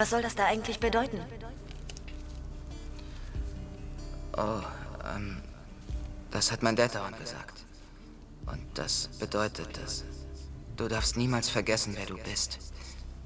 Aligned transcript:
Was 0.00 0.10
soll 0.10 0.22
das 0.22 0.36
da 0.36 0.44
eigentlich 0.44 0.78
bedeuten? 0.78 1.18
Oh, 4.36 4.60
ähm, 5.12 5.42
das 6.30 6.52
hat 6.52 6.62
mein 6.62 6.76
Dad 6.76 6.94
dauernd 6.94 7.18
gesagt. 7.18 7.64
Und 8.46 8.60
das 8.74 9.08
bedeutet, 9.18 9.76
dass 9.76 10.04
du 10.76 10.86
darfst 10.86 11.16
niemals 11.16 11.48
vergessen, 11.48 11.94
wer 11.96 12.06
du 12.06 12.16
bist. 12.18 12.60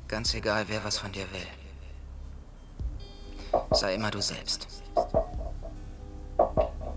Ganz 0.09 0.33
egal, 0.33 0.65
wer 0.69 0.83
was 0.83 0.97
von 0.97 1.13
dir 1.13 1.27
will. 1.33 1.47
Sei 3.73 3.97
immer 3.97 4.11
du 4.11 4.23
selbst. 4.23 4.67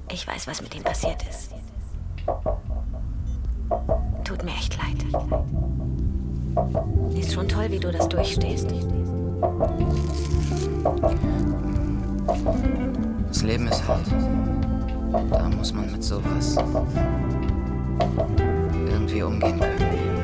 Ich 0.10 0.26
weiß, 0.26 0.48
was 0.48 0.62
mit 0.62 0.73
ihm 0.73 0.84
passiert 0.84 1.21
ist. 1.28 1.52
Tut 4.23 4.42
mir 4.42 4.54
echt 4.54 4.78
leid. 4.78 5.04
Ist 7.14 7.34
schon 7.34 7.50
toll, 7.50 7.70
wie 7.71 7.80
du 7.80 7.92
das 7.92 8.07
durchstehst. 8.07 8.70
Das 13.28 13.43
Leben 13.43 13.68
ist 13.68 13.88
hart. 13.88 14.06
Da 15.32 15.50
muss 15.50 15.74
man 15.74 15.92
mit 15.92 16.04
sowas 16.04 16.57
irgendwie 18.88 19.24
umgehen 19.24 19.60
können. 19.60 20.14